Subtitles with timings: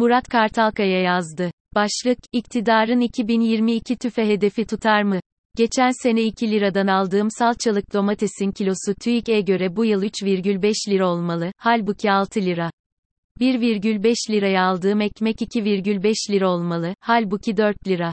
[0.00, 1.50] Murat Kartalkaya yazdı.
[1.74, 5.20] Başlık, iktidarın 2022 tüfe hedefi tutar mı?
[5.56, 11.52] Geçen sene 2 liradan aldığım salçalık domatesin kilosu TÜİK'e göre bu yıl 3,5 lira olmalı,
[11.56, 12.70] halbuki 6 lira.
[13.40, 18.12] 1,5 liraya aldığım ekmek 2,5 lira olmalı, halbuki 4 lira.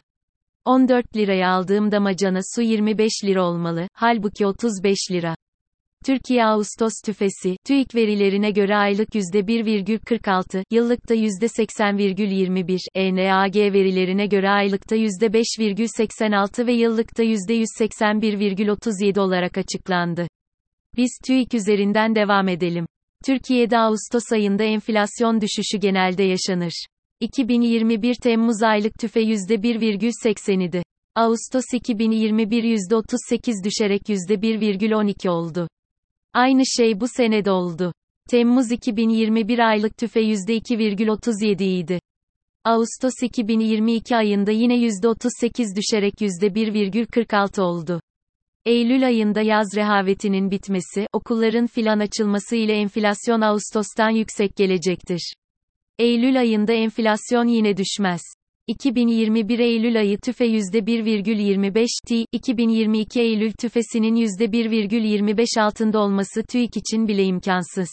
[0.64, 5.36] 14 liraya aldığım damacana su 25 lira olmalı, halbuki 35 lira.
[6.08, 16.66] Türkiye Ağustos tüfesi, TÜİK verilerine göre aylık %1,46, yıllıkta %80,21, ENAG verilerine göre aylıkta %5,86
[16.66, 20.28] ve yıllıkta %181,37 olarak açıklandı.
[20.96, 22.86] Biz TÜİK üzerinden devam edelim.
[23.26, 26.72] Türkiye'de Ağustos ayında enflasyon düşüşü genelde yaşanır.
[27.20, 30.82] 2021 Temmuz aylık tüfe %1,80 idi.
[31.14, 35.68] Ağustos 2021 %38 düşerek %1,12 oldu.
[36.38, 37.92] Aynı şey bu senede oldu.
[38.30, 42.00] Temmuz 2021 aylık tüfe %2,37 idi.
[42.64, 48.00] Ağustos 2022 ayında yine %38 düşerek %1,46 oldu.
[48.64, 55.32] Eylül ayında yaz rehavetinin bitmesi, okulların filan açılması ile enflasyon Ağustos'tan yüksek gelecektir.
[55.98, 58.20] Eylül ayında enflasyon yine düşmez.
[58.68, 67.24] 2021 Eylül ayı tüfe %1,25 T, 2022 Eylül tüfesinin %1,25 altında olması TÜİK için bile
[67.24, 67.88] imkansız.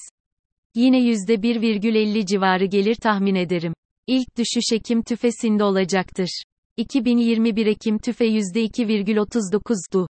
[0.75, 3.73] Yine %1,50 civarı gelir tahmin ederim.
[4.07, 6.43] İlk düşüş Ekim tüfesinde olacaktır.
[6.77, 10.07] 2021 Ekim tüfe %2,39'du.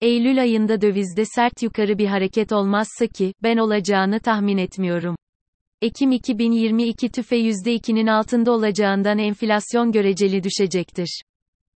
[0.00, 5.16] Eylül ayında dövizde sert yukarı bir hareket olmazsa ki, ben olacağını tahmin etmiyorum.
[5.84, 11.22] Ekim 2022 tüfe %2'nin altında olacağından enflasyon göreceli düşecektir.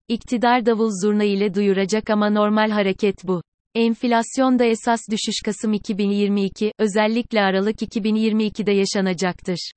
[0.07, 3.41] İktidar davul zurna ile duyuracak ama normal hareket bu.
[3.75, 9.71] Enflasyon da esas düşüş Kasım 2022, özellikle Aralık 2022'de yaşanacaktır.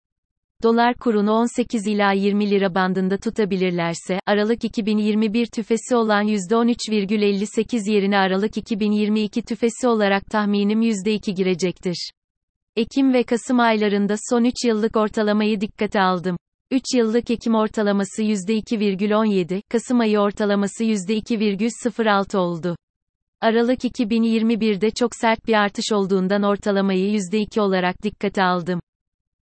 [0.63, 8.57] Dolar kurunu 18 ila 20 lira bandında tutabilirlerse, Aralık 2021 tüfesi olan %13,58 yerine Aralık
[8.57, 12.11] 2022 tüfesi olarak tahminim %2 girecektir.
[12.78, 16.36] Ekim ve Kasım aylarında son 3 yıllık ortalamayı dikkate aldım.
[16.70, 22.77] 3 yıllık Ekim ortalaması %2,17, Kasım ayı ortalaması %2,06 oldu.
[23.40, 28.80] Aralık 2021'de çok sert bir artış olduğundan ortalamayı %2 olarak dikkate aldım.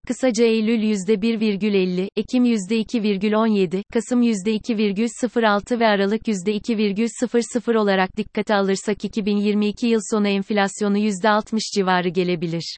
[0.07, 9.99] Kısaca Eylül %1,50, Ekim %2,17, Kasım %2,06 ve Aralık %2,00 olarak dikkate alırsak 2022 yıl
[10.11, 12.77] sonu enflasyonu %60 civarı gelebilir.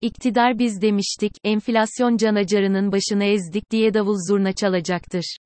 [0.00, 5.36] İktidar biz demiştik, enflasyon canacarının başını ezdik diye davul zurna çalacaktır.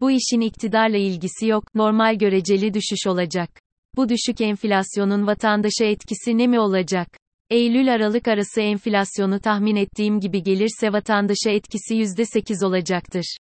[0.00, 3.50] Bu işin iktidarla ilgisi yok, normal göreceli düşüş olacak.
[3.96, 7.08] Bu düşük enflasyonun vatandaşa etkisi ne mi olacak?
[7.50, 13.36] Eylül-Aralık arası enflasyonu tahmin ettiğim gibi gelirse vatandaşa etkisi %8 olacaktır.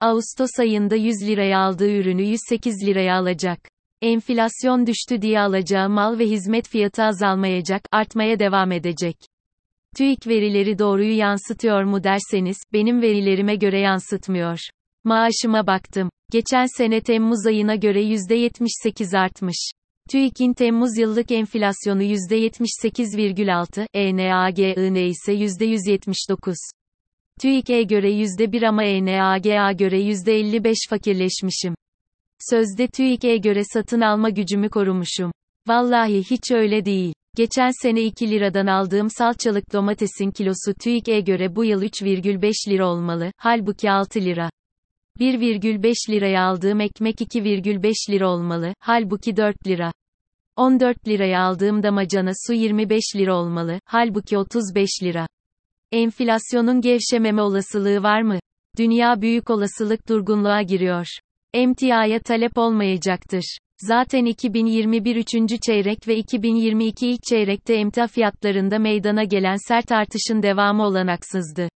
[0.00, 3.58] Ağustos ayında 100 liraya aldığı ürünü 108 liraya alacak.
[4.02, 9.16] Enflasyon düştü diye alacağı mal ve hizmet fiyatı azalmayacak, artmaya devam edecek.
[9.96, 14.58] TÜİK verileri doğruyu yansıtıyor mu derseniz, benim verilerime göre yansıtmıyor.
[15.04, 16.10] Maaşıma baktım.
[16.32, 19.70] Geçen sene Temmuz ayına göre %78 artmış.
[20.10, 26.54] TÜİK'in Temmuz yıllık enflasyonu %78,6, ENAGIN ise %179.
[27.40, 31.74] TÜİK'e göre %1 ama ENAG'a göre %55 fakirleşmişim.
[32.50, 35.32] Sözde TÜİK'e göre satın alma gücümü korumuşum.
[35.68, 37.14] Vallahi hiç öyle değil.
[37.36, 43.32] Geçen sene 2 liradan aldığım salçalık domatesin kilosu TÜİK'e göre bu yıl 3,5 lira olmalı,
[43.36, 44.50] halbuki 6 lira.
[45.20, 49.92] 1,5 liraya aldığım ekmek 2,5 lira olmalı, halbuki 4 lira.
[50.56, 55.26] 14 liraya aldığım damacana su 25 lira olmalı, halbuki 35 lira.
[55.92, 58.38] Enflasyonun gevşememe olasılığı var mı?
[58.78, 61.06] Dünya büyük olasılık durgunluğa giriyor.
[61.54, 63.58] Emtiaya talep olmayacaktır.
[63.78, 65.60] Zaten 2021 3.
[65.62, 71.68] çeyrek ve 2022 ilk çeyrekte emtia fiyatlarında meydana gelen sert artışın devamı olanaksızdı.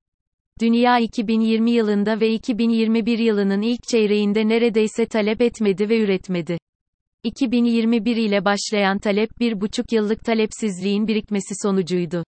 [0.60, 6.58] Dünya 2020 yılında ve 2021 yılının ilk çeyreğinde neredeyse talep etmedi ve üretmedi.
[7.25, 12.25] 2021 ile başlayan talep bir buçuk yıllık talepsizliğin birikmesi sonucuydu.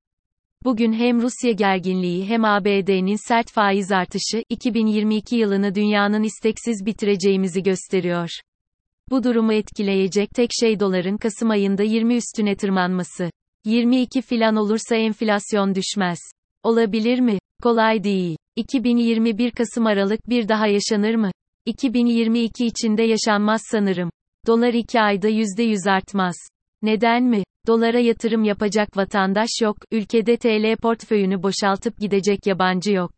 [0.64, 8.30] Bugün hem Rusya gerginliği hem ABD'nin sert faiz artışı, 2022 yılını dünyanın isteksiz bitireceğimizi gösteriyor.
[9.10, 13.30] Bu durumu etkileyecek tek şey doların Kasım ayında 20 üstüne tırmanması.
[13.64, 16.18] 22 filan olursa enflasyon düşmez.
[16.62, 17.38] Olabilir mi?
[17.62, 18.36] Kolay değil.
[18.56, 21.30] 2021 Kasım Aralık bir daha yaşanır mı?
[21.66, 24.10] 2022 içinde yaşanmaz sanırım.
[24.46, 26.36] Dolar 2 ayda %100 artmaz.
[26.82, 27.44] Neden mi?
[27.66, 33.12] Dolara yatırım yapacak vatandaş yok, ülkede TL portföyünü boşaltıp gidecek yabancı yok.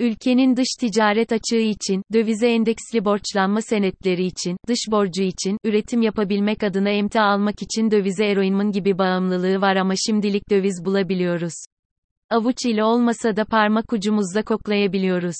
[0.00, 6.62] Ülkenin dış ticaret açığı için, dövize endeksli borçlanma senetleri için, dış borcu için, üretim yapabilmek
[6.62, 11.52] adına emtia almak için dövize eroinmin gibi bağımlılığı var ama şimdilik döviz bulabiliyoruz.
[12.30, 15.36] Avuç ile olmasa da parmak ucumuzda koklayabiliyoruz.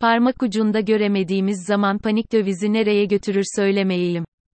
[0.00, 4.24] Parmak ucunda göremediğimiz zaman panik dövizi nereye götürür söylemeyeyim.